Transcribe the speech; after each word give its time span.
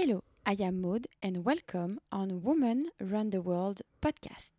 Hello, 0.00 0.22
I 0.46 0.52
am 0.60 0.80
Maud 0.80 1.08
and 1.20 1.44
welcome 1.44 1.98
on 2.12 2.44
Women 2.44 2.86
Run 3.00 3.30
the 3.30 3.42
World 3.42 3.82
podcast. 4.00 4.52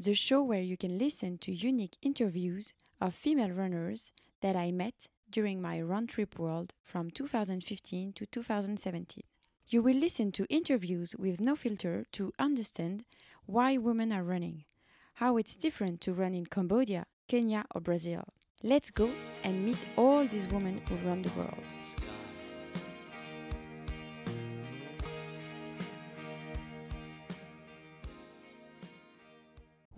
The 0.00 0.14
show 0.14 0.42
where 0.42 0.62
you 0.62 0.76
can 0.76 0.98
listen 0.98 1.38
to 1.38 1.54
unique 1.54 1.96
interviews 2.02 2.74
of 3.00 3.14
female 3.14 3.50
runners 3.50 4.10
that 4.40 4.56
I 4.56 4.72
met 4.72 5.06
during 5.30 5.62
my 5.62 5.80
run 5.80 6.08
trip 6.08 6.36
world 6.36 6.74
from 6.82 7.12
2015 7.12 8.14
to 8.14 8.26
2017. 8.26 9.22
You 9.68 9.80
will 9.80 9.94
listen 9.94 10.32
to 10.32 10.46
interviews 10.46 11.14
with 11.16 11.40
no 11.40 11.54
filter 11.54 12.04
to 12.14 12.32
understand 12.40 13.04
why 13.46 13.76
women 13.76 14.12
are 14.12 14.24
running, 14.24 14.64
how 15.14 15.36
it's 15.36 15.54
different 15.54 16.00
to 16.00 16.12
run 16.12 16.34
in 16.34 16.46
Cambodia, 16.46 17.06
Kenya, 17.28 17.64
or 17.72 17.80
Brazil. 17.80 18.24
Let's 18.66 18.90
go 18.90 19.10
and 19.42 19.62
meet 19.62 19.84
all 19.94 20.26
these 20.26 20.46
women 20.46 20.80
run 21.04 21.20
the 21.20 21.30
world. 21.36 21.52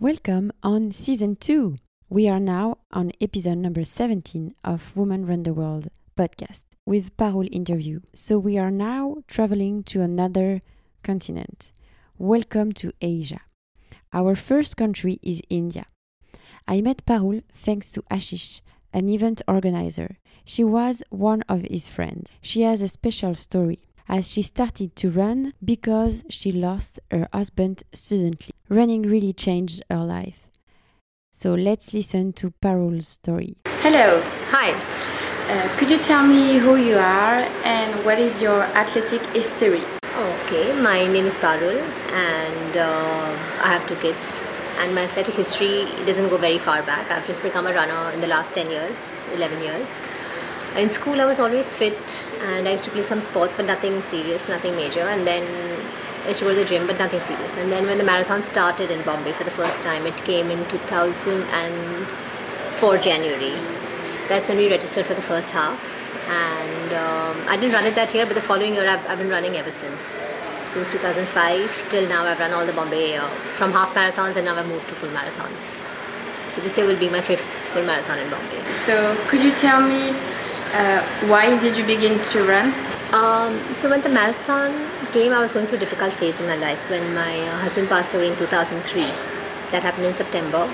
Welcome 0.01 0.51
on 0.63 0.91
season 0.91 1.37
2. 1.37 1.77
We 2.09 2.27
are 2.27 2.41
now 2.41 2.79
on 2.91 3.13
episode 3.21 3.59
number 3.59 3.85
17 3.85 4.53
of 4.65 4.93
Women 4.97 5.25
Run 5.25 5.43
the 5.43 5.53
World 5.53 5.87
podcast 6.17 6.65
with 6.85 7.15
Parul 7.15 7.47
interview. 7.53 8.01
So 8.13 8.37
we 8.37 8.57
are 8.57 8.69
now 8.69 9.23
traveling 9.29 9.83
to 9.83 10.01
another 10.01 10.61
continent. 11.03 11.71
Welcome 12.17 12.73
to 12.73 12.91
Asia. 12.99 13.39
Our 14.11 14.35
first 14.35 14.75
country 14.75 15.21
is 15.23 15.41
India. 15.49 15.85
I 16.69 16.81
met 16.81 17.05
Parul 17.05 17.43
thanks 17.53 17.93
to 17.93 18.01
Ashish, 18.11 18.59
an 18.91 19.07
event 19.07 19.41
organizer. 19.47 20.17
She 20.43 20.65
was 20.65 21.01
one 21.09 21.43
of 21.47 21.61
his 21.61 21.87
friends. 21.87 22.33
She 22.41 22.63
has 22.63 22.81
a 22.81 22.89
special 22.89 23.35
story 23.35 23.79
as 24.09 24.29
she 24.29 24.41
started 24.41 24.93
to 24.97 25.09
run 25.09 25.53
because 25.63 26.25
she 26.29 26.51
lost 26.51 26.99
her 27.09 27.29
husband 27.31 27.83
suddenly. 27.93 28.51
Running 28.67 29.03
really 29.03 29.31
changed 29.31 29.81
her 29.89 30.03
life. 30.03 30.49
So 31.31 31.53
let's 31.53 31.93
listen 31.93 32.33
to 32.33 32.53
Parul's 32.61 33.07
story. 33.07 33.55
Hello. 33.79 34.21
Hi. 34.51 34.71
Uh, 35.49 35.77
could 35.77 35.89
you 35.89 35.99
tell 35.99 36.27
me 36.27 36.57
who 36.57 36.75
you 36.75 36.97
are 36.97 37.47
and 37.63 38.05
what 38.05 38.19
is 38.19 38.41
your 38.41 38.63
athletic 38.75 39.21
history? 39.27 39.83
Okay, 40.17 40.77
my 40.81 41.07
name 41.07 41.27
is 41.27 41.37
Parul 41.37 41.79
and 42.11 42.75
uh, 42.75 43.63
I 43.63 43.71
have 43.71 43.87
two 43.87 43.95
kids. 43.95 44.56
And 44.79 44.93
my 44.93 45.03
athletic 45.03 45.33
history 45.33 45.85
doesn't 46.05 46.29
go 46.29 46.37
very 46.37 46.59
far 46.59 46.83
back. 46.83 47.09
I've 47.09 47.25
just 47.25 47.41
become 47.41 47.65
a 47.65 47.73
runner 47.73 48.11
in 48.11 48.21
the 48.21 48.27
last 48.27 48.53
10 48.53 48.69
years, 48.69 48.95
11 49.33 49.59
years. 49.61 49.89
In 50.75 50.89
school, 50.89 51.19
I 51.19 51.25
was 51.25 51.39
always 51.39 51.75
fit 51.75 52.27
and 52.41 52.67
I 52.67 52.73
used 52.73 52.83
to 52.85 52.91
play 52.91 53.01
some 53.01 53.19
sports, 53.19 53.55
but 53.55 53.65
nothing 53.65 53.99
serious, 54.03 54.47
nothing 54.47 54.75
major. 54.75 55.01
And 55.01 55.25
then 55.25 55.43
I 56.25 56.27
used 56.27 56.37
to 56.39 56.45
go 56.45 56.53
to 56.53 56.59
the 56.59 56.65
gym, 56.65 56.85
but 56.85 56.99
nothing 56.99 57.19
serious. 57.19 57.57
And 57.57 57.71
then 57.71 57.87
when 57.87 57.97
the 57.97 58.03
marathon 58.03 58.43
started 58.43 58.91
in 58.91 59.01
Bombay 59.03 59.31
for 59.31 59.43
the 59.43 59.51
first 59.51 59.81
time, 59.81 60.05
it 60.05 60.15
came 60.25 60.51
in 60.51 60.63
2004 60.69 62.97
January. 62.99 63.55
That's 64.27 64.47
when 64.49 64.57
we 64.57 64.69
registered 64.69 65.07
for 65.07 65.15
the 65.15 65.21
first 65.21 65.49
half. 65.51 65.79
And 66.29 66.93
um, 66.93 67.37
I 67.49 67.57
didn't 67.57 67.73
run 67.73 67.85
it 67.85 67.95
that 67.95 68.13
year, 68.13 68.25
but 68.25 68.35
the 68.35 68.41
following 68.41 68.75
year 68.75 68.85
I've, 68.87 69.07
I've 69.09 69.17
been 69.17 69.29
running 69.29 69.55
ever 69.55 69.71
since. 69.71 70.01
Since 70.73 70.91
2005 70.93 71.89
till 71.89 72.07
now, 72.07 72.23
I've 72.23 72.39
run 72.39 72.53
all 72.53 72.65
the 72.65 72.73
Bombay 72.73 73.17
uh, 73.17 73.27
from 73.57 73.71
half 73.71 73.93
marathons, 73.95 74.35
and 74.35 74.45
now 74.45 74.55
I've 74.55 74.67
moved 74.67 74.87
to 74.89 74.95
full 74.95 75.09
marathons. 75.09 75.63
So 76.51 76.61
this 76.61 76.77
year 76.77 76.85
will 76.85 76.99
be 76.99 77.09
my 77.09 77.21
fifth 77.21 77.45
full 77.71 77.83
marathon 77.83 78.19
in 78.19 78.29
Bombay. 78.29 78.61
So 78.73 79.15
could 79.27 79.41
you 79.41 79.51
tell 79.53 79.81
me 79.81 80.09
uh, 80.73 81.01
why 81.27 81.57
did 81.59 81.77
you 81.77 81.85
begin 81.85 82.19
to 82.33 82.43
run? 82.43 82.73
Um, 83.13 83.73
so 83.73 83.89
when 83.89 84.01
the 84.01 84.09
marathon 84.09 84.71
came, 85.13 85.31
I 85.31 85.39
was 85.39 85.53
going 85.53 85.65
through 85.65 85.77
a 85.77 85.79
difficult 85.79 86.13
phase 86.13 86.37
in 86.39 86.47
my 86.47 86.57
life 86.57 86.79
when 86.89 87.15
my 87.15 87.39
uh, 87.39 87.57
husband 87.59 87.87
passed 87.87 88.13
away 88.13 88.29
in 88.29 88.35
2003. 88.37 89.01
That 89.71 89.83
happened 89.83 90.05
in 90.05 90.13
September. 90.13 90.69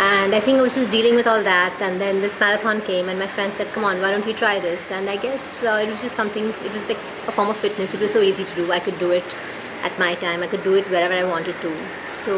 And 0.00 0.34
I 0.34 0.40
think 0.40 0.58
I 0.58 0.62
was 0.62 0.74
just 0.74 0.90
dealing 0.90 1.16
with 1.16 1.26
all 1.26 1.42
that. 1.42 1.76
And 1.80 2.00
then 2.00 2.20
this 2.20 2.38
marathon 2.38 2.80
came, 2.80 3.08
and 3.08 3.18
my 3.18 3.26
friend 3.26 3.52
said, 3.54 3.66
Come 3.72 3.84
on, 3.84 4.00
why 4.00 4.10
don't 4.12 4.24
we 4.24 4.32
try 4.32 4.60
this? 4.60 4.90
And 4.90 5.10
I 5.10 5.16
guess 5.16 5.62
uh, 5.64 5.80
it 5.84 5.88
was 5.90 6.02
just 6.02 6.14
something, 6.14 6.44
it 6.48 6.72
was 6.72 6.88
like 6.88 6.98
a 7.26 7.32
form 7.32 7.48
of 7.48 7.56
fitness. 7.56 7.94
It 7.94 8.00
was 8.00 8.12
so 8.12 8.20
easy 8.20 8.44
to 8.44 8.54
do. 8.54 8.70
I 8.72 8.78
could 8.78 8.98
do 8.98 9.10
it 9.10 9.36
at 9.82 9.96
my 9.98 10.14
time, 10.16 10.42
I 10.42 10.46
could 10.46 10.64
do 10.64 10.74
it 10.74 10.88
wherever 10.90 11.14
I 11.14 11.24
wanted 11.24 11.60
to. 11.60 11.76
So 12.10 12.34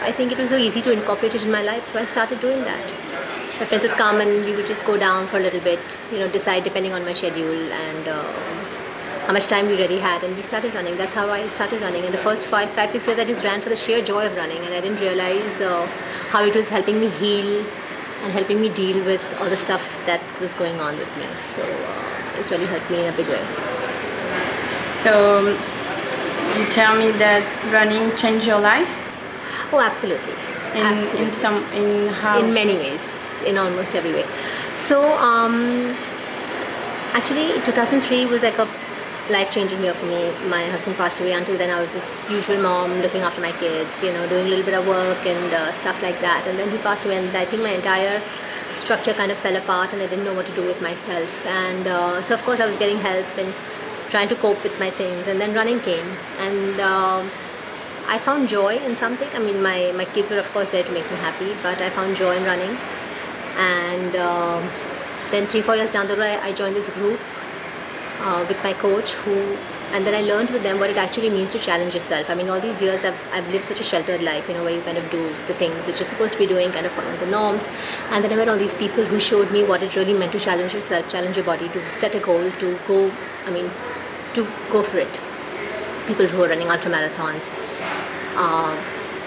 I 0.00 0.10
think 0.12 0.32
it 0.32 0.38
was 0.38 0.48
so 0.48 0.56
easy 0.56 0.82
to 0.82 0.92
incorporate 0.92 1.34
it 1.34 1.44
in 1.44 1.50
my 1.50 1.62
life. 1.62 1.84
So 1.86 1.98
I 1.98 2.04
started 2.04 2.40
doing 2.40 2.60
that 2.62 3.04
my 3.58 3.64
friends 3.64 3.84
would 3.84 3.92
come 3.92 4.20
and 4.20 4.44
we 4.44 4.56
would 4.56 4.66
just 4.66 4.84
go 4.84 4.96
down 4.98 5.26
for 5.28 5.36
a 5.36 5.40
little 5.40 5.60
bit, 5.60 5.80
you 6.10 6.18
know, 6.18 6.28
decide 6.28 6.64
depending 6.64 6.92
on 6.92 7.04
my 7.04 7.12
schedule 7.12 7.72
and 7.72 8.08
uh, 8.08 8.24
how 9.26 9.32
much 9.32 9.46
time 9.46 9.66
we 9.66 9.76
really 9.76 9.98
had. 9.98 10.22
And 10.22 10.36
we 10.36 10.42
started 10.42 10.74
running. 10.74 10.96
That's 10.96 11.14
how 11.14 11.30
I 11.30 11.48
started 11.48 11.80
running. 11.82 12.04
And 12.04 12.12
the 12.12 12.18
first 12.18 12.46
five, 12.46 12.70
five, 12.70 12.90
six 12.90 13.06
years, 13.06 13.18
I 13.18 13.24
just 13.24 13.44
ran 13.44 13.60
for 13.60 13.68
the 13.68 13.76
sheer 13.76 14.02
joy 14.02 14.26
of 14.26 14.36
running, 14.36 14.58
and 14.58 14.74
I 14.74 14.80
didn't 14.80 15.00
realize 15.00 15.60
uh, 15.60 15.86
how 16.30 16.44
it 16.44 16.54
was 16.54 16.68
helping 16.68 17.00
me 17.00 17.08
heal 17.08 17.64
and 18.22 18.32
helping 18.32 18.60
me 18.60 18.68
deal 18.68 19.04
with 19.04 19.22
all 19.40 19.48
the 19.48 19.56
stuff 19.56 20.00
that 20.06 20.20
was 20.40 20.54
going 20.54 20.78
on 20.80 20.96
with 20.96 21.16
me. 21.16 21.26
So 21.54 21.62
uh, 21.62 22.40
it's 22.40 22.50
really 22.50 22.66
helped 22.66 22.90
me 22.90 23.00
in 23.06 23.12
a 23.12 23.16
big 23.16 23.28
way. 23.28 23.44
So 25.04 25.50
you 26.58 26.66
tell 26.70 26.96
me 26.96 27.10
that 27.18 27.44
running 27.72 28.16
changed 28.16 28.46
your 28.46 28.60
life? 28.60 28.88
Oh, 29.72 29.80
absolutely. 29.80 30.32
In, 30.74 30.82
absolutely. 30.82 31.24
in 31.24 31.30
some 31.30 31.62
in 31.72 32.08
how 32.08 32.40
in 32.40 32.52
many 32.52 32.74
ways 32.74 33.00
in 33.46 33.56
almost 33.56 33.94
every 33.94 34.12
way 34.12 34.24
so 34.74 35.16
um, 35.18 35.94
actually 37.12 37.46
2003 37.62 38.26
was 38.26 38.42
like 38.42 38.58
a 38.58 38.66
life-changing 39.30 39.80
year 39.82 39.94
for 39.94 40.06
me. 40.06 40.30
My 40.48 40.64
husband 40.66 40.96
passed 40.96 41.20
away. 41.20 41.32
Until 41.32 41.56
then 41.56 41.70
i 41.70 41.80
was 41.80 41.92
this 41.92 42.30
usual 42.30 42.60
mom 42.60 43.00
looking 43.00 43.22
after 43.22 43.40
my 43.40 43.52
kids 43.52 44.02
you 44.02 44.12
know 44.12 44.28
doing 44.28 44.46
a 44.46 44.48
little 44.48 44.64
bit 44.64 44.74
of 44.74 44.86
work 44.86 45.24
and 45.26 45.52
uh, 45.52 45.72
stuff 45.72 46.02
like 46.02 46.20
that. 46.20 46.46
And 46.46 46.58
then 46.58 46.70
he 46.70 46.78
passed 46.78 47.04
away 47.04 47.16
and 47.16 47.36
i 47.36 47.44
think 47.44 47.62
my 47.62 47.70
entire 47.70 48.20
structure 48.74 49.14
kind 49.14 49.30
of 49.30 49.38
fell 49.38 49.56
apart 49.56 49.92
and 49.92 50.02
i 50.02 50.06
didn't 50.06 50.24
know 50.24 50.34
what 50.34 50.46
to 50.46 50.54
do 50.54 50.66
with 50.66 50.80
myself. 50.82 51.46
And 51.46 51.86
uh, 51.86 52.22
so 52.22 52.34
of 52.34 52.42
course 52.42 52.60
i 52.60 52.66
was 52.66 52.76
getting 52.76 52.98
help 52.98 53.26
and 53.38 53.52
trying 54.14 54.28
to 54.28 54.36
cope 54.36 54.62
with 54.62 54.78
my 54.78 54.90
things. 54.90 55.26
And 55.26 55.40
then 55.40 55.54
running 55.54 55.80
came. 55.80 56.06
And 56.38 56.78
uh, 56.80 57.24
I 58.06 58.18
found 58.18 58.48
joy 58.48 58.76
in 58.76 58.94
something. 58.94 59.28
I 59.34 59.40
mean, 59.40 59.60
my, 59.62 59.92
my 59.96 60.04
kids 60.04 60.30
were, 60.30 60.38
of 60.38 60.50
course, 60.52 60.68
there 60.68 60.84
to 60.84 60.92
make 60.92 61.10
me 61.10 61.16
happy, 61.16 61.52
but 61.62 61.80
I 61.80 61.90
found 61.90 62.16
joy 62.16 62.36
in 62.36 62.44
running. 62.44 62.76
And 63.56 64.14
um, 64.16 64.62
then, 65.30 65.46
three, 65.46 65.62
four 65.62 65.74
years 65.74 65.90
down 65.90 66.06
the 66.06 66.16
road, 66.16 66.38
I 66.42 66.52
joined 66.52 66.76
this 66.76 66.88
group 66.90 67.18
uh, 68.20 68.44
with 68.48 68.62
my 68.62 68.72
coach, 68.72 69.12
who, 69.12 69.56
and 69.92 70.06
then 70.06 70.14
I 70.14 70.22
learned 70.22 70.50
with 70.50 70.62
them 70.62 70.78
what 70.78 70.90
it 70.90 70.96
actually 70.96 71.30
means 71.30 71.52
to 71.52 71.58
challenge 71.58 71.94
yourself. 71.94 72.30
I 72.30 72.34
mean, 72.34 72.48
all 72.48 72.60
these 72.60 72.80
years 72.82 73.04
I've, 73.04 73.18
I've 73.32 73.48
lived 73.50 73.64
such 73.64 73.80
a 73.80 73.84
sheltered 73.84 74.22
life, 74.22 74.48
you 74.48 74.54
know, 74.54 74.64
where 74.64 74.74
you 74.74 74.82
kind 74.82 74.98
of 74.98 75.10
do 75.10 75.22
the 75.46 75.54
things 75.54 75.86
that 75.86 75.98
you're 75.98 76.08
supposed 76.08 76.32
to 76.32 76.38
be 76.38 76.46
doing, 76.46 76.70
kind 76.72 76.86
of 76.86 76.92
following 76.92 77.18
the 77.20 77.26
norms. 77.26 77.64
And 78.10 78.24
then 78.24 78.32
I 78.32 78.36
met 78.36 78.48
all 78.48 78.58
these 78.58 78.74
people 78.74 79.04
who 79.04 79.20
showed 79.20 79.50
me 79.52 79.62
what 79.62 79.82
it 79.82 79.94
really 79.96 80.14
meant 80.14 80.32
to 80.32 80.40
challenge 80.40 80.74
yourself, 80.74 81.08
challenge 81.08 81.36
your 81.36 81.44
body, 81.44 81.68
to 81.68 81.90
set 81.90 82.14
a 82.14 82.20
goal, 82.20 82.50
to 82.50 82.78
go, 82.86 83.12
I 83.46 83.50
mean, 83.50 83.70
to 84.34 84.46
go 84.70 84.82
for 84.82 84.98
it. 84.98 85.20
People 86.06 86.26
who 86.26 86.42
are 86.42 86.48
running 86.48 86.68
ultra 86.68 86.90
marathons 86.90 87.48
uh, 88.36 88.76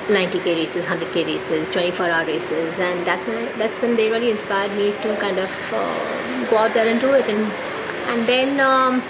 90k 0.08 0.56
races, 0.56 0.86
100k 0.86 1.26
races, 1.26 1.70
24-hour 1.70 2.26
races, 2.26 2.78
and 2.80 3.06
that's 3.06 3.28
when 3.28 3.38
I, 3.38 3.52
that's 3.58 3.82
when 3.82 3.96
they 3.96 4.10
really 4.10 4.32
inspired 4.32 4.72
me 4.78 4.92
to 5.04 5.16
kind 5.18 5.38
of 5.38 5.52
uh, 5.74 6.50
go 6.50 6.58
out 6.58 6.74
there 6.74 6.88
and 6.88 7.00
do 7.02 7.14
it. 7.14 7.28
And 7.28 7.52
and 8.08 8.28
then 8.28 8.60
um, 8.60 9.04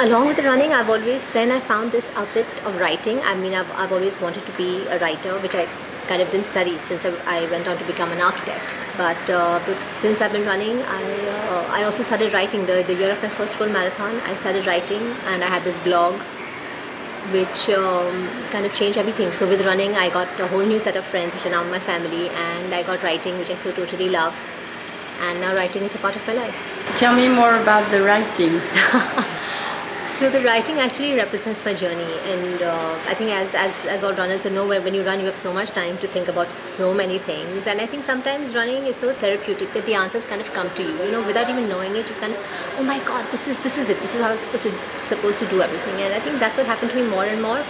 along 0.00 0.28
with 0.28 0.36
the 0.36 0.44
running, 0.44 0.72
I've 0.72 0.88
always 0.88 1.24
then 1.32 1.50
I 1.50 1.60
found 1.60 1.92
this 1.92 2.08
outlet 2.14 2.46
of 2.64 2.80
writing. 2.80 3.20
I 3.20 3.34
mean, 3.34 3.54
I've, 3.54 3.70
I've 3.72 3.92
always 3.92 4.20
wanted 4.20 4.46
to 4.46 4.52
be 4.52 4.86
a 4.86 4.98
writer, 4.98 5.38
which 5.40 5.54
I 5.54 5.66
kind 6.06 6.22
of 6.22 6.30
didn't 6.30 6.46
study 6.46 6.78
since 6.78 7.04
I, 7.04 7.12
I 7.26 7.50
went 7.50 7.68
on 7.68 7.76
to 7.76 7.84
become 7.84 8.10
an 8.12 8.20
architect. 8.20 8.74
But, 8.96 9.30
uh, 9.30 9.60
since 10.00 10.20
I've 10.20 10.32
been 10.32 10.46
running, 10.46 10.82
I 10.82 11.02
uh, 11.34 11.66
I 11.70 11.84
also 11.84 12.02
started 12.02 12.32
writing. 12.32 12.66
The 12.66 12.82
the 12.86 12.94
year 12.94 13.12
of 13.12 13.22
my 13.22 13.28
first 13.28 13.54
full 13.54 13.68
marathon, 13.68 14.20
I 14.32 14.34
started 14.34 14.66
writing, 14.66 15.02
and 15.26 15.44
I 15.44 15.46
had 15.46 15.62
this 15.64 15.78
blog 15.80 16.20
which 17.32 17.68
um, 17.68 18.28
kind 18.50 18.64
of 18.64 18.74
changed 18.74 18.98
everything. 18.98 19.30
So 19.32 19.46
with 19.48 19.64
running, 19.66 19.94
I 19.94 20.08
got 20.10 20.28
a 20.40 20.46
whole 20.48 20.64
new 20.64 20.78
set 20.78 20.96
of 20.96 21.04
friends, 21.04 21.34
which 21.34 21.44
are 21.46 21.50
now 21.50 21.62
my 21.64 21.78
family, 21.78 22.28
and 22.30 22.74
I 22.74 22.82
got 22.82 23.02
writing, 23.02 23.38
which 23.38 23.50
I 23.50 23.54
so 23.54 23.70
totally 23.72 24.08
love. 24.08 24.34
And 25.20 25.40
now 25.40 25.54
writing 25.54 25.82
is 25.82 25.94
a 25.94 25.98
part 25.98 26.16
of 26.16 26.26
my 26.26 26.34
life. 26.34 26.56
Tell 26.98 27.14
me 27.14 27.28
more 27.28 27.54
about 27.56 27.90
the 27.90 28.02
writing. 28.02 28.60
so 30.18 30.30
the 30.30 30.40
writing 30.40 30.78
actually 30.78 31.14
represents 31.14 31.64
my 31.64 31.74
journey, 31.74 32.12
and 32.26 32.62
uh, 32.62 32.98
I 33.06 33.14
think 33.14 33.30
as, 33.30 33.54
as 33.54 33.72
as 33.86 34.02
all 34.02 34.12
runners 34.14 34.44
will 34.44 34.52
know, 34.52 34.66
when 34.66 34.94
you 34.94 35.02
run, 35.02 35.20
you 35.20 35.26
have 35.26 35.36
so 35.36 35.52
much 35.52 35.70
time 35.70 35.98
to 35.98 36.08
think 36.08 36.28
about 36.28 36.52
so 36.52 36.92
many 36.92 37.18
things, 37.18 37.66
and 37.66 37.80
I 37.80 37.86
think 37.86 38.04
sometimes 38.04 38.54
running 38.54 38.86
is 38.86 38.96
so 38.96 39.12
therapeutic 39.12 39.72
that 39.74 39.86
the 39.86 39.94
answers 39.94 40.26
kind 40.26 40.40
of 40.40 40.52
come 40.52 40.70
to 40.70 40.82
you, 40.82 40.94
you 41.04 41.12
know, 41.12 41.24
without 41.26 41.48
even 41.48 41.68
knowing 41.68 41.94
it. 41.94 42.08
You 42.08 42.16
kind 42.16 42.32
of, 42.32 42.40
oh 42.78 42.84
my 42.84 42.98
God, 43.10 43.30
this 43.30 43.46
is 43.46 43.60
this 43.60 43.78
is 43.78 43.88
it. 43.88 44.00
This 44.00 44.14
is 44.14 44.20
how 44.20 44.30
I'm 44.30 44.38
supposed 44.38 44.64
to 44.64 44.72
supposed 44.98 45.38
to 45.40 45.46
do 45.46 45.62
everything, 45.62 46.02
and 46.02 46.14
I 46.14 46.20
think 46.20 46.40
that's 46.40 46.56
what 46.56 46.66
happened 46.66 46.90
to 46.92 46.96
me 47.02 47.08
more 47.08 47.24
and 47.24 47.40
more. 47.42 47.62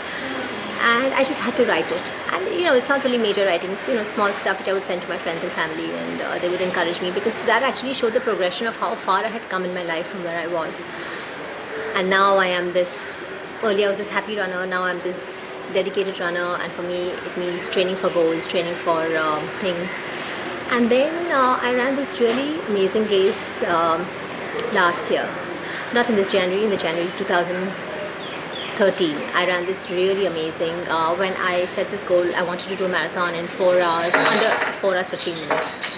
And 0.80 1.12
I 1.14 1.24
just 1.24 1.40
had 1.40 1.54
to 1.56 1.64
write 1.66 1.90
it. 1.90 2.12
And 2.32 2.54
you 2.54 2.64
know, 2.64 2.74
it's 2.74 2.88
not 2.88 3.02
really 3.04 3.18
major 3.18 3.44
writing; 3.44 3.70
it's 3.70 3.88
you 3.88 3.94
know 3.94 4.02
small 4.02 4.32
stuff 4.32 4.58
which 4.58 4.68
I 4.68 4.72
would 4.72 4.84
send 4.84 5.02
to 5.02 5.08
my 5.08 5.18
friends 5.18 5.42
and 5.42 5.52
family, 5.52 5.90
and 5.90 6.20
uh, 6.22 6.38
they 6.38 6.48
would 6.48 6.60
encourage 6.60 7.00
me 7.00 7.10
because 7.10 7.34
that 7.46 7.62
actually 7.62 7.94
showed 7.94 8.12
the 8.12 8.20
progression 8.20 8.66
of 8.66 8.76
how 8.76 8.94
far 8.94 9.24
I 9.24 9.28
had 9.28 9.42
come 9.48 9.64
in 9.64 9.74
my 9.74 9.84
life 9.84 10.06
from 10.06 10.24
where 10.24 10.38
I 10.38 10.46
was. 10.46 10.80
And 11.96 12.08
now 12.08 12.36
I 12.36 12.46
am 12.46 12.72
this. 12.72 13.22
Earlier 13.62 13.86
I 13.86 13.88
was 13.88 13.98
this 13.98 14.10
happy 14.10 14.36
runner. 14.36 14.66
Now 14.66 14.84
I'm 14.84 15.00
this 15.00 15.52
dedicated 15.72 16.20
runner, 16.20 16.56
and 16.62 16.72
for 16.72 16.82
me 16.82 17.10
it 17.10 17.36
means 17.36 17.68
training 17.68 17.96
for 17.96 18.10
goals, 18.10 18.46
training 18.46 18.74
for 18.74 19.02
um, 19.16 19.46
things. 19.58 19.90
And 20.70 20.90
then 20.90 21.32
uh, 21.32 21.58
I 21.60 21.74
ran 21.74 21.96
this 21.96 22.20
really 22.20 22.60
amazing 22.68 23.06
race 23.06 23.62
um, 23.64 24.06
last 24.72 25.10
year, 25.10 25.28
not 25.94 26.08
in 26.08 26.14
this 26.14 26.30
January, 26.30 26.64
in 26.64 26.70
the 26.70 26.76
January 26.76 27.10
2000. 27.16 27.87
13 28.78 29.16
i 29.34 29.44
ran 29.44 29.66
this 29.66 29.90
really 29.90 30.26
amazing 30.26 30.74
uh, 30.96 31.12
when 31.16 31.32
i 31.38 31.64
set 31.76 31.90
this 31.90 32.02
goal 32.10 32.34
i 32.36 32.42
wanted 32.42 32.68
to 32.68 32.76
do 32.76 32.84
a 32.84 32.88
marathon 32.88 33.34
in 33.34 33.44
4 33.44 33.80
hours 33.80 34.14
under 34.14 34.50
4 34.80 34.94
hours 34.94 35.08
15 35.08 35.34
minutes. 35.34 35.88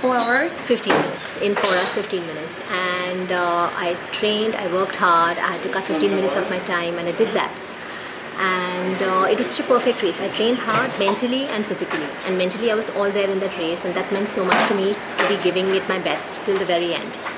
4 0.00 0.16
hours? 0.16 0.50
15 0.70 0.94
minutes 0.94 1.42
in 1.42 1.54
4 1.54 1.74
hours 1.74 1.92
15 1.98 2.26
minutes. 2.30 2.56
And 2.70 3.32
uh, 3.32 3.68
i 3.84 3.94
trained 4.12 4.56
i 4.62 4.66
worked 4.78 4.96
hard 4.96 5.36
i 5.36 5.52
had 5.52 5.62
to 5.66 5.74
cut 5.76 5.84
15 5.84 6.10
minutes 6.10 6.36
of 6.36 6.48
my 6.48 6.58
time 6.70 6.98
and 6.98 7.06
i 7.06 7.12
did 7.20 7.36
that. 7.36 7.52
And 8.38 8.98
uh, 9.10 9.28
it 9.30 9.36
was 9.38 9.48
such 9.50 9.64
a 9.64 9.68
perfect 9.68 10.02
race. 10.02 10.18
I 10.20 10.28
trained 10.28 10.58
hard 10.58 10.90
mentally 10.98 11.44
and 11.56 11.64
physically. 11.66 12.08
And 12.24 12.38
mentally 12.38 12.72
i 12.72 12.80
was 12.82 12.90
all 12.96 13.10
there 13.20 13.30
in 13.36 13.46
that 13.46 13.62
race 13.66 13.84
and 13.84 13.94
that 13.94 14.10
meant 14.10 14.28
so 14.40 14.50
much 14.52 14.68
to 14.72 14.82
me 14.82 14.96
to 15.18 15.28
be 15.28 15.42
giving 15.48 15.72
it 15.74 15.86
my 15.96 16.02
best 16.10 16.44
till 16.46 16.58
the 16.66 16.70
very 16.74 16.92
end 17.04 17.33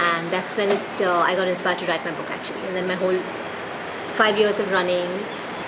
and 0.00 0.30
that's 0.30 0.56
when 0.56 0.70
it 0.70 1.02
uh, 1.02 1.20
I 1.20 1.34
got 1.34 1.46
inspired 1.48 1.78
to 1.80 1.86
write 1.86 2.04
my 2.04 2.12
book 2.12 2.30
actually. 2.30 2.60
And 2.68 2.76
then 2.76 2.86
my 2.88 2.94
whole 2.94 3.18
five 4.20 4.38
years 4.38 4.58
of 4.58 4.72
running 4.72 5.08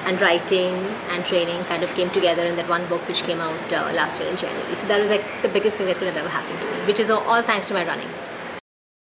and 0.06 0.20
writing 0.20 0.74
and 1.10 1.24
training 1.24 1.62
kind 1.64 1.82
of 1.82 1.92
came 1.94 2.10
together 2.10 2.44
in 2.44 2.56
that 2.56 2.68
one 2.68 2.84
book 2.86 3.06
which 3.08 3.22
came 3.22 3.40
out 3.40 3.72
uh, 3.72 3.92
last 3.94 4.20
year 4.20 4.28
in 4.28 4.36
January. 4.36 4.74
So 4.74 4.86
that 4.88 5.00
was 5.00 5.08
like 5.08 5.24
the 5.42 5.48
biggest 5.48 5.76
thing 5.76 5.86
that 5.86 5.96
could 5.96 6.08
have 6.08 6.16
ever 6.16 6.28
happened 6.28 6.58
to 6.60 6.66
me, 6.66 6.86
which 6.86 6.98
is 6.98 7.10
all, 7.10 7.42
thanks 7.42 7.68
to 7.68 7.74
my 7.74 7.84
running. 7.86 8.08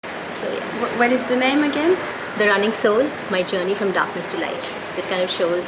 So 0.03 0.51
yes. 0.51 0.99
What 0.99 1.11
is 1.11 1.23
the 1.23 1.37
name 1.37 1.63
again? 1.63 1.97
The 2.37 2.47
Running 2.47 2.73
Soul: 2.73 3.09
My 3.31 3.41
Journey 3.43 3.73
from 3.73 3.91
Darkness 3.93 4.25
to 4.33 4.37
Light. 4.37 4.65
So 4.93 5.01
it 5.01 5.07
kind 5.07 5.23
of 5.23 5.31
shows, 5.31 5.65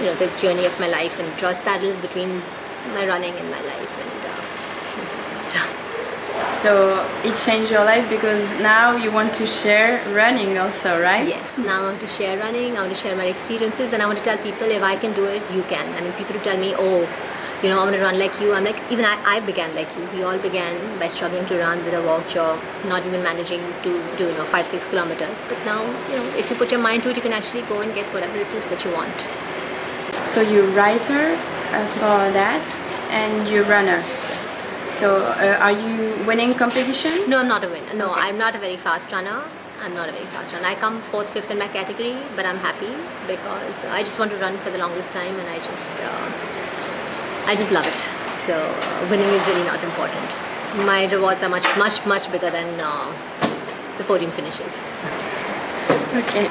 you 0.00 0.06
know, 0.06 0.14
the 0.14 0.32
journey 0.40 0.64
of 0.64 0.78
my 0.80 0.88
life 0.88 1.20
and 1.20 1.36
draws 1.36 1.60
parallels 1.60 2.00
between 2.00 2.42
my 2.94 3.06
running 3.06 3.34
and 3.34 3.50
my 3.50 3.60
life 3.60 4.00
and. 4.00 4.30
Uh, 4.32 4.53
so 6.64 6.74
it 7.28 7.36
changed 7.44 7.70
your 7.70 7.84
life 7.84 8.08
because 8.08 8.42
now 8.60 8.96
you 8.96 9.12
want 9.12 9.34
to 9.34 9.46
share 9.46 10.00
running 10.14 10.56
also, 10.56 10.98
right? 10.98 11.28
Yes, 11.28 11.58
now 11.58 11.82
I 11.82 11.84
want 11.90 12.00
to 12.00 12.08
share 12.08 12.38
running, 12.38 12.78
I 12.78 12.80
want 12.80 12.96
to 12.96 13.00
share 13.00 13.14
my 13.14 13.26
experiences, 13.26 13.92
and 13.92 14.02
I 14.02 14.06
want 14.06 14.16
to 14.16 14.24
tell 14.24 14.38
people 14.38 14.68
if 14.68 14.82
I 14.82 14.96
can 14.96 15.12
do 15.12 15.26
it, 15.26 15.42
you 15.52 15.62
can. 15.64 15.86
I 15.94 16.00
mean, 16.00 16.12
people 16.14 16.32
who 16.32 16.42
tell 16.42 16.58
me, 16.58 16.72
oh, 16.78 17.06
you 17.62 17.68
know, 17.68 17.80
I 17.80 17.84
want 17.84 17.96
to 17.96 18.00
run 18.00 18.18
like 18.18 18.40
you. 18.40 18.54
I'm 18.54 18.64
like, 18.64 18.80
even 18.90 19.04
I, 19.04 19.20
I 19.26 19.40
began 19.40 19.74
like 19.74 19.94
you. 19.94 20.08
We 20.14 20.22
all 20.22 20.38
began 20.38 20.98
by 20.98 21.08
struggling 21.08 21.44
to 21.46 21.58
run 21.58 21.84
with 21.84 21.92
a 21.92 22.02
walk 22.02 22.34
or 22.34 22.58
not 22.88 23.04
even 23.04 23.22
managing 23.22 23.60
to 23.82 24.16
do, 24.16 24.28
you 24.28 24.32
know, 24.32 24.44
five, 24.46 24.66
six 24.66 24.86
kilometers. 24.86 25.36
But 25.50 25.62
now, 25.66 25.82
you 26.10 26.16
know, 26.16 26.26
if 26.38 26.48
you 26.48 26.56
put 26.56 26.70
your 26.72 26.80
mind 26.80 27.02
to 27.02 27.10
it, 27.10 27.16
you 27.16 27.22
can 27.22 27.34
actually 27.34 27.62
go 27.62 27.82
and 27.82 27.94
get 27.94 28.06
whatever 28.14 28.38
it 28.38 28.48
is 28.54 28.66
that 28.68 28.82
you 28.86 28.92
want. 28.92 29.16
So 30.30 30.40
you're 30.40 30.70
writer 30.72 31.36
uh, 31.76 31.86
for 32.00 32.32
that 32.32 32.64
and 33.10 33.48
you're 33.50 33.64
runner. 33.64 34.02
So, 35.04 35.20
uh, 35.20 35.58
are 35.60 35.70
you 35.70 36.24
winning 36.24 36.54
competition? 36.54 37.28
No, 37.28 37.40
I'm 37.40 37.46
not 37.46 37.62
a 37.62 37.68
winner. 37.68 37.92
No, 37.92 38.12
okay. 38.12 38.20
I'm 38.22 38.38
not 38.38 38.56
a 38.56 38.58
very 38.58 38.78
fast 38.78 39.12
runner. 39.12 39.42
I'm 39.82 39.92
not 39.92 40.08
a 40.08 40.12
very 40.12 40.24
fast 40.24 40.54
runner. 40.54 40.66
I 40.66 40.76
come 40.76 40.98
fourth, 40.98 41.28
fifth 41.28 41.50
in 41.50 41.58
my 41.58 41.68
category, 41.68 42.16
but 42.34 42.46
I'm 42.46 42.56
happy 42.56 42.88
because 43.26 43.84
I 43.96 44.00
just 44.00 44.18
want 44.18 44.30
to 44.30 44.38
run 44.38 44.56
for 44.64 44.70
the 44.70 44.78
longest 44.78 45.12
time, 45.12 45.34
and 45.38 45.46
I 45.50 45.58
just, 45.58 45.92
uh, 46.00 47.50
I 47.50 47.54
just 47.54 47.70
love 47.70 47.86
it. 47.86 48.00
So, 48.46 48.54
uh, 48.56 49.06
winning 49.10 49.28
is 49.28 49.46
really 49.46 49.64
not 49.64 49.84
important. 49.84 50.24
My 50.86 51.04
rewards 51.12 51.42
are 51.42 51.50
much, 51.50 51.68
much, 51.76 52.06
much 52.06 52.32
bigger 52.32 52.48
than 52.48 52.80
uh, 52.80 53.12
the 53.98 54.04
podium 54.04 54.30
finishes. 54.30 54.72
okay. 56.16 56.48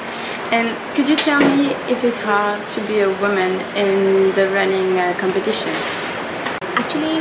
And 0.54 0.78
could 0.94 1.10
you 1.10 1.16
tell 1.16 1.40
me 1.40 1.74
if 1.90 2.04
it's 2.04 2.20
hard 2.20 2.62
to 2.78 2.86
be 2.86 3.00
a 3.00 3.10
woman 3.20 3.60
in 3.74 4.30
the 4.36 4.46
running 4.54 5.00
uh, 5.00 5.16
competition? 5.18 5.74
Actually, 6.78 7.18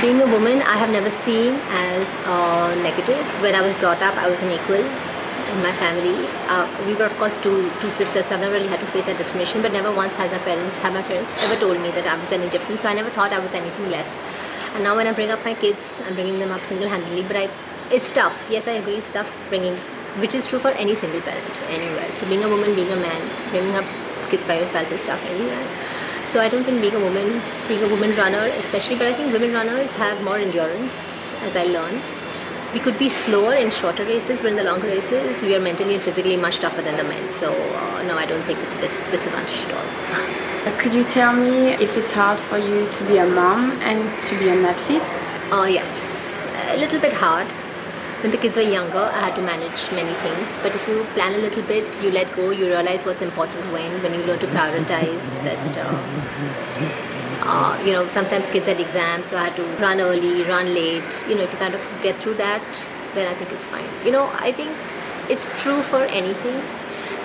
being 0.00 0.20
a 0.20 0.26
woman, 0.26 0.62
I 0.62 0.76
have 0.76 0.90
never 0.90 1.10
seen 1.24 1.54
as 1.70 2.04
uh, 2.26 2.74
negative. 2.82 3.24
When 3.42 3.54
I 3.54 3.62
was 3.62 3.74
brought 3.78 4.00
up, 4.02 4.14
I 4.16 4.28
was 4.28 4.40
an 4.42 4.52
equal 4.52 4.76
in 4.76 5.62
my 5.62 5.72
family. 5.72 6.28
Uh, 6.48 6.68
we 6.86 6.94
were, 6.94 7.06
of 7.06 7.16
course, 7.16 7.36
two 7.38 7.70
two 7.80 7.90
sisters, 7.90 8.26
so 8.26 8.34
I've 8.34 8.40
never 8.40 8.54
really 8.54 8.68
had 8.68 8.80
to 8.80 8.86
face 8.86 9.06
that 9.06 9.16
discrimination. 9.16 9.62
But 9.62 9.72
never 9.72 9.90
once 9.90 10.14
has 10.16 10.30
my 10.30 10.38
parents, 10.38 10.78
have 10.80 10.92
my 10.92 11.02
parents 11.02 11.32
ever 11.44 11.56
told 11.58 11.80
me 11.80 11.90
that 11.92 12.06
I 12.06 12.14
was 12.20 12.30
any 12.32 12.48
different. 12.50 12.80
So 12.80 12.88
I 12.88 12.94
never 12.94 13.10
thought 13.10 13.32
I 13.32 13.40
was 13.40 13.52
anything 13.52 13.90
less. 13.90 14.08
And 14.74 14.84
now 14.84 14.94
when 14.94 15.06
I 15.06 15.12
bring 15.12 15.30
up 15.30 15.42
my 15.44 15.54
kids, 15.54 15.98
I'm 16.06 16.14
bringing 16.14 16.38
them 16.38 16.50
up 16.50 16.62
single-handedly. 16.64 17.22
But 17.22 17.36
I, 17.36 17.48
it's 17.90 18.12
tough. 18.12 18.46
Yes, 18.50 18.68
I 18.68 18.72
agree. 18.72 18.96
It's 18.96 19.10
tough 19.10 19.34
bringing, 19.48 19.74
which 20.20 20.34
is 20.34 20.46
true 20.46 20.58
for 20.58 20.70
any 20.70 20.94
single 20.94 21.22
parent 21.22 21.62
anywhere. 21.70 22.12
So 22.12 22.28
being 22.28 22.44
a 22.44 22.48
woman, 22.48 22.74
being 22.74 22.92
a 22.92 22.96
man, 22.96 23.22
bringing 23.50 23.74
up 23.74 23.86
kids 24.28 24.44
by 24.46 24.60
yourself 24.60 24.92
is 24.92 25.02
tough 25.02 25.24
anywhere. 25.24 25.87
So 26.28 26.40
I 26.40 26.48
don't 26.50 26.62
think 26.62 26.82
being 26.82 26.94
a 26.94 27.00
woman, 27.00 27.40
being 27.68 27.82
a 27.82 27.88
woman 27.88 28.14
runner, 28.14 28.44
especially, 28.60 28.96
but 28.96 29.06
I 29.06 29.14
think 29.14 29.32
women 29.32 29.54
runners 29.54 29.90
have 29.92 30.22
more 30.22 30.36
endurance, 30.36 30.92
as 31.40 31.56
I 31.56 31.64
learn. 31.64 32.02
We 32.74 32.80
could 32.80 32.98
be 32.98 33.08
slower 33.08 33.54
in 33.54 33.70
shorter 33.70 34.04
races, 34.04 34.42
but 34.42 34.50
in 34.50 34.56
the 34.56 34.64
longer 34.64 34.88
races, 34.88 35.42
we 35.42 35.56
are 35.56 35.60
mentally 35.60 35.94
and 35.94 36.02
physically 36.02 36.36
much 36.36 36.58
tougher 36.58 36.82
than 36.82 36.98
the 36.98 37.04
men. 37.04 37.30
So 37.30 37.50
uh, 37.50 38.02
no, 38.02 38.14
I 38.18 38.26
don't 38.26 38.42
think 38.42 38.58
it's 38.58 38.74
a 38.74 39.10
disadvantage 39.10 39.64
at 39.64 39.72
all. 39.72 40.76
Could 40.82 40.92
you 40.92 41.04
tell 41.04 41.32
me 41.34 41.70
if 41.84 41.96
it's 41.96 42.12
hard 42.12 42.38
for 42.38 42.58
you 42.58 42.86
to 42.90 43.04
be 43.06 43.16
a 43.16 43.26
mom 43.26 43.70
and 43.80 44.04
to 44.28 44.38
be 44.38 44.50
an 44.50 44.66
athlete? 44.66 45.08
Uh, 45.50 45.64
yes, 45.64 46.46
a 46.72 46.76
little 46.76 47.00
bit 47.00 47.14
hard 47.14 47.48
when 48.22 48.32
the 48.32 48.38
kids 48.38 48.56
were 48.56 48.62
younger, 48.62 48.98
I 48.98 49.20
had 49.28 49.34
to 49.36 49.42
manage 49.42 49.90
many 49.92 50.12
things. 50.24 50.58
But 50.62 50.74
if 50.74 50.88
you 50.88 51.04
plan 51.14 51.34
a 51.34 51.38
little 51.38 51.62
bit, 51.62 51.84
you 52.02 52.10
let 52.10 52.34
go, 52.34 52.50
you 52.50 52.66
realize 52.66 53.06
what's 53.06 53.22
important 53.22 53.72
when, 53.72 53.90
when 54.02 54.12
you 54.14 54.22
learn 54.26 54.38
to 54.40 54.46
prioritize 54.46 55.26
that. 55.44 55.78
Uh, 55.78 57.08
uh, 57.50 57.82
you 57.84 57.92
know, 57.92 58.06
sometimes 58.08 58.50
kids 58.50 58.66
had 58.66 58.80
exams, 58.80 59.26
so 59.26 59.36
I 59.36 59.48
had 59.48 59.56
to 59.56 59.62
run 59.82 60.00
early, 60.00 60.42
run 60.42 60.74
late. 60.74 61.24
You 61.28 61.36
know, 61.36 61.42
if 61.42 61.52
you 61.52 61.58
kind 61.58 61.74
of 61.74 61.80
get 62.02 62.16
through 62.16 62.34
that, 62.34 62.62
then 63.14 63.26
I 63.26 63.34
think 63.34 63.52
it's 63.52 63.66
fine. 63.66 63.88
You 64.04 64.12
know, 64.12 64.30
I 64.34 64.52
think 64.52 64.70
it's 65.30 65.48
true 65.62 65.80
for 65.82 66.02
anything 66.02 66.60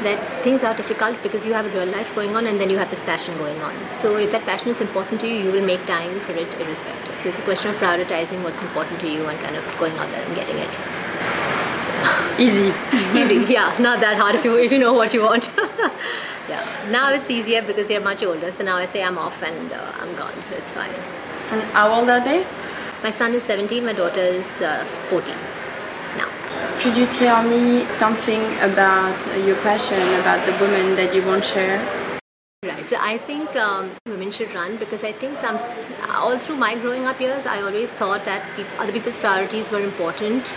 that 0.03 0.43
things 0.43 0.63
are 0.63 0.73
difficult 0.73 1.21
because 1.23 1.45
you 1.45 1.53
have 1.53 1.65
a 1.65 1.69
real 1.69 1.85
life 1.87 2.13
going 2.15 2.35
on 2.35 2.45
and 2.45 2.59
then 2.59 2.69
you 2.69 2.77
have 2.77 2.89
this 2.89 3.01
passion 3.03 3.37
going 3.37 3.59
on. 3.61 3.73
So 3.89 4.17
if 4.17 4.31
that 4.31 4.43
passion 4.43 4.69
is 4.69 4.81
important 4.81 5.21
to 5.21 5.27
you, 5.27 5.35
you 5.45 5.51
will 5.51 5.65
make 5.65 5.85
time 5.85 6.19
for 6.19 6.33
it 6.33 6.53
irrespective. 6.59 7.17
So 7.17 7.29
it's 7.29 7.39
a 7.39 7.41
question 7.43 7.71
of 7.71 7.77
prioritizing 7.77 8.43
what's 8.43 8.61
important 8.61 8.99
to 9.01 9.09
you 9.09 9.25
and 9.25 9.39
kind 9.39 9.55
of 9.55 9.65
going 9.79 9.93
out 9.97 10.09
there 10.11 10.23
and 10.25 10.35
getting 10.35 10.57
it. 10.57 10.73
So. 10.73 12.43
Easy. 12.43 12.73
Easy, 13.19 13.53
yeah. 13.53 13.75
Not 13.79 13.99
that 14.01 14.17
hard 14.17 14.35
if 14.35 14.43
you 14.43 14.57
if 14.57 14.71
you 14.71 14.79
know 14.79 14.93
what 14.93 15.13
you 15.13 15.21
want. 15.21 15.49
yeah. 16.49 16.89
Now 16.89 17.11
it's 17.13 17.29
easier 17.29 17.61
because 17.61 17.87
they're 17.87 18.07
much 18.11 18.23
older. 18.23 18.51
So 18.51 18.63
now 18.63 18.77
I 18.77 18.85
say 18.85 19.03
I'm 19.03 19.17
off 19.17 19.41
and 19.41 19.71
uh, 19.71 19.91
I'm 20.01 20.15
gone. 20.15 20.33
So 20.49 20.55
it's 20.55 20.71
fine. 20.71 20.93
And 21.51 21.61
how 21.71 21.93
old 21.99 22.09
are 22.09 22.23
they? 22.23 22.45
My 23.03 23.11
son 23.11 23.33
is 23.33 23.43
17. 23.43 23.85
My 23.85 23.93
daughter 23.93 24.21
is 24.21 24.61
uh, 24.61 24.85
14 25.09 25.35
now. 25.35 25.62
Could 26.83 26.97
you 26.97 27.05
tell 27.05 27.41
me 27.47 27.87
something 27.87 28.41
about 28.59 29.17
your 29.47 29.55
passion 29.63 30.03
about 30.19 30.45
the 30.45 30.51
women 30.59 30.97
that 30.97 31.15
you 31.15 31.21
won't 31.25 31.45
share? 31.45 31.79
Right. 32.61 32.85
So 32.87 32.97
I 32.99 33.19
think 33.19 33.55
um, 33.55 33.89
women 34.05 34.31
should 34.31 34.53
run 34.53 34.75
because 34.75 35.01
I 35.05 35.13
think 35.13 35.37
some 35.37 35.57
all 36.09 36.37
through 36.37 36.57
my 36.57 36.75
growing 36.75 37.05
up 37.05 37.21
years, 37.21 37.45
I 37.45 37.61
always 37.61 37.89
thought 37.89 38.25
that 38.25 38.43
other 38.79 38.91
people's 38.91 39.15
priorities 39.15 39.71
were 39.71 39.79
important. 39.79 40.53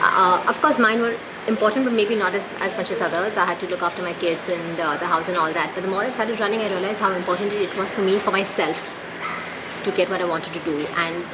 Uh, 0.00 0.44
of 0.48 0.60
course, 0.60 0.80
mine 0.80 1.00
were 1.00 1.14
important, 1.46 1.84
but 1.84 1.94
maybe 1.94 2.16
not 2.16 2.34
as, 2.34 2.50
as 2.58 2.76
much 2.76 2.90
as 2.90 3.00
others. 3.00 3.36
I 3.36 3.44
had 3.44 3.60
to 3.60 3.68
look 3.68 3.82
after 3.82 4.02
my 4.02 4.14
kids 4.14 4.48
and 4.48 4.80
uh, 4.80 4.96
the 4.96 5.06
house 5.06 5.28
and 5.28 5.36
all 5.36 5.52
that. 5.52 5.70
But 5.72 5.84
the 5.84 5.88
more 5.88 6.02
I 6.02 6.10
started 6.10 6.40
running, 6.40 6.62
I 6.62 6.68
realized 6.68 6.98
how 6.98 7.12
important 7.12 7.52
it 7.52 7.72
was 7.78 7.94
for 7.94 8.02
me, 8.02 8.18
for 8.18 8.32
myself, 8.32 8.82
to 9.84 9.92
get 9.92 10.10
what 10.10 10.20
I 10.20 10.24
wanted 10.24 10.52
to 10.52 10.60
do. 10.64 10.84
And 10.96 11.24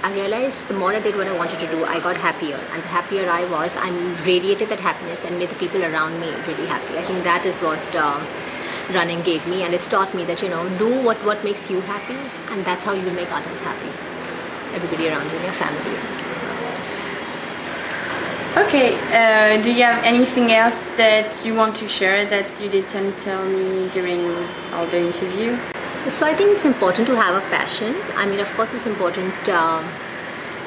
I 0.00 0.14
realized 0.14 0.68
the 0.68 0.74
more 0.74 0.92
I 0.92 1.00
did 1.00 1.16
what 1.16 1.26
I 1.26 1.36
wanted 1.36 1.58
to 1.58 1.66
do, 1.66 1.84
I 1.84 1.98
got 1.98 2.16
happier. 2.16 2.56
And 2.72 2.82
the 2.82 2.88
happier 2.88 3.28
I 3.28 3.44
was, 3.50 3.74
I 3.76 3.90
radiated 4.24 4.68
that 4.68 4.78
happiness 4.78 5.18
and 5.24 5.38
made 5.38 5.48
the 5.48 5.56
people 5.56 5.82
around 5.82 6.20
me 6.20 6.30
really 6.46 6.66
happy. 6.66 6.96
I 6.96 7.02
think 7.02 7.24
that 7.24 7.44
is 7.44 7.58
what 7.60 7.80
uh, 7.96 8.14
running 8.94 9.22
gave 9.22 9.44
me. 9.48 9.64
And 9.64 9.74
it's 9.74 9.88
taught 9.88 10.14
me 10.14 10.24
that, 10.26 10.40
you 10.40 10.50
know, 10.50 10.68
do 10.78 11.02
what, 11.02 11.16
what 11.24 11.42
makes 11.42 11.68
you 11.68 11.80
happy, 11.80 12.16
and 12.52 12.64
that's 12.64 12.84
how 12.84 12.92
you 12.92 13.10
make 13.10 13.30
others 13.32 13.60
happy. 13.60 13.90
Everybody 14.72 15.08
around 15.08 15.26
you, 15.32 15.38
your 15.42 15.52
family. 15.58 15.98
Okay, 18.56 18.94
uh, 19.10 19.60
do 19.62 19.72
you 19.72 19.82
have 19.82 20.02
anything 20.04 20.52
else 20.52 20.88
that 20.96 21.44
you 21.44 21.54
want 21.54 21.76
to 21.76 21.88
share 21.88 22.24
that 22.26 22.46
you 22.60 22.70
didn't 22.70 23.16
tell 23.18 23.44
me 23.44 23.88
during 23.90 24.20
all 24.72 24.86
the 24.86 24.98
interview? 24.98 25.58
So 26.08 26.26
I 26.26 26.34
think 26.34 26.56
it's 26.56 26.64
important 26.64 27.06
to 27.08 27.16
have 27.16 27.34
a 27.36 27.46
passion. 27.50 27.94
I 28.16 28.24
mean, 28.24 28.40
of 28.40 28.48
course, 28.56 28.72
it's 28.72 28.86
important. 28.86 29.48
Um, 29.48 29.84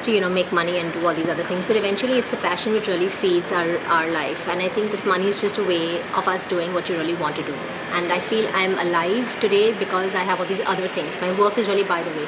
to 0.04 0.10
you 0.10 0.20
know 0.20 0.28
make 0.28 0.52
money 0.52 0.78
and 0.78 0.92
do 0.92 1.06
all 1.06 1.14
these 1.14 1.28
other 1.28 1.44
things 1.44 1.64
but 1.64 1.76
eventually 1.76 2.18
it's 2.18 2.30
the 2.32 2.36
passion 2.38 2.72
which 2.72 2.88
really 2.88 3.08
feeds 3.08 3.52
our, 3.52 3.78
our 3.86 4.10
life 4.10 4.48
and 4.48 4.60
i 4.60 4.68
think 4.68 4.90
this 4.90 5.04
money 5.06 5.26
is 5.26 5.40
just 5.40 5.58
a 5.58 5.62
way 5.64 6.00
of 6.18 6.26
us 6.26 6.44
doing 6.46 6.74
what 6.74 6.88
you 6.88 6.96
really 6.96 7.14
want 7.14 7.36
to 7.36 7.42
do 7.44 7.54
and 7.92 8.10
i 8.10 8.18
feel 8.18 8.48
i'm 8.52 8.76
alive 8.84 9.40
today 9.40 9.72
because 9.78 10.12
i 10.16 10.24
have 10.30 10.40
all 10.40 10.46
these 10.46 10.64
other 10.66 10.88
things 10.88 11.20
my 11.20 11.30
work 11.38 11.56
is 11.56 11.68
really 11.68 11.84
by 11.84 12.02
the 12.02 12.10
way 12.18 12.26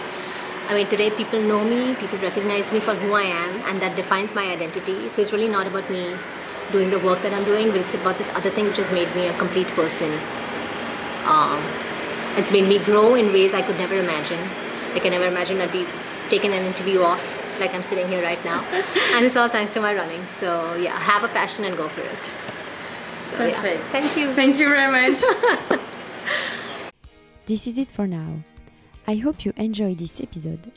i 0.69 0.75
mean 0.75 0.87
today 0.87 1.11
people 1.11 1.41
know 1.43 1.65
me 1.65 1.97
people 1.97 2.19
recognize 2.19 2.71
me 2.73 2.79
for 2.79 2.95
who 2.95 3.13
i 3.15 3.23
am 3.23 3.51
and 3.67 3.83
that 3.83 3.97
defines 3.97 4.33
my 4.37 4.47
identity 4.53 5.09
so 5.09 5.21
it's 5.21 5.33
really 5.33 5.49
not 5.49 5.67
about 5.67 5.91
me 5.91 6.15
doing 6.71 6.91
the 6.91 6.99
work 7.01 7.21
that 7.23 7.33
i'm 7.33 7.45
doing 7.45 7.73
but 7.73 7.81
it's 7.81 7.95
about 7.95 8.17
this 8.19 8.31
other 8.37 8.51
thing 8.51 8.67
which 8.67 8.77
has 8.77 8.91
made 8.93 9.13
me 9.17 9.27
a 9.27 9.37
complete 9.37 9.67
person 9.75 10.13
um, 11.27 11.61
it's 12.37 12.53
made 12.53 12.69
me 12.69 12.79
grow 12.85 13.15
in 13.15 13.33
ways 13.33 13.55
i 13.55 13.63
could 13.63 13.79
never 13.79 13.97
imagine 13.97 14.41
i 14.95 14.99
can 14.99 15.11
never 15.11 15.27
imagine 15.27 15.61
i'd 15.61 15.73
be 15.73 15.87
taking 16.29 16.53
an 16.53 16.65
interview 16.65 17.01
off 17.03 17.45
like 17.61 17.75
I'm 17.75 17.83
sitting 17.83 18.09
here 18.09 18.23
right 18.23 18.43
now. 18.45 18.65
and 19.13 19.25
it's 19.25 19.37
all 19.37 19.49
thanks 19.49 19.73
to 19.75 19.81
my 19.81 19.95
running. 19.95 20.25
So 20.41 20.75
yeah, 20.77 20.99
have 20.99 21.25
a 21.25 21.29
passion 21.29 21.65
and 21.65 21.77
go 21.77 21.89
for 21.89 22.01
it. 22.01 22.25
So, 23.31 23.37
Perfect. 23.37 23.81
Yeah. 23.81 23.91
Thank 23.91 24.17
you. 24.17 24.33
Thank 24.33 24.57
you 24.59 24.69
very 24.69 24.91
much. 24.91 25.81
this 27.47 27.67
is 27.67 27.79
it 27.79 27.91
for 27.91 28.07
now. 28.07 28.43
I 29.07 29.17
hope 29.17 29.45
you 29.45 29.53
enjoyed 29.57 29.99
this 29.99 30.21
episode. 30.21 30.73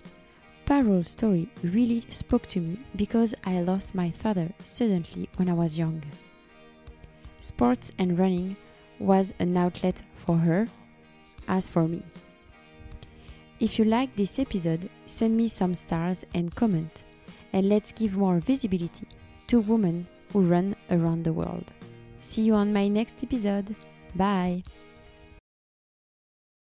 Parul's 0.65 1.09
story 1.09 1.49
really 1.63 2.05
spoke 2.09 2.45
to 2.47 2.59
me 2.59 2.77
because 2.95 3.33
I 3.45 3.61
lost 3.61 3.95
my 3.95 4.11
father 4.11 4.51
suddenly 4.63 5.29
when 5.37 5.49
I 5.49 5.53
was 5.53 5.77
young. 5.77 6.03
Sports 7.39 7.91
and 7.97 8.19
running 8.19 8.57
was 8.99 9.33
an 9.39 9.55
outlet 9.55 10.01
for 10.15 10.37
her, 10.37 10.67
as 11.47 11.67
for 11.67 11.87
me. 11.87 12.03
If 13.59 13.79
you 13.79 13.85
like 13.85 14.15
this 14.15 14.37
episode, 14.39 14.89
send 15.07 15.35
me 15.35 15.47
some 15.47 15.73
stars 15.73 16.25
and 16.35 16.53
comment, 16.53 17.03
and 17.53 17.67
let's 17.67 17.91
give 17.91 18.17
more 18.17 18.39
visibility 18.39 19.07
to 19.47 19.61
women 19.61 20.07
who 20.31 20.41
run 20.41 20.75
around 20.91 21.23
the 21.23 21.33
world. 21.33 21.71
See 22.21 22.43
you 22.43 22.53
on 22.53 22.73
my 22.73 22.87
next 22.87 23.15
episode. 23.23 23.75
Bye! 24.15 24.63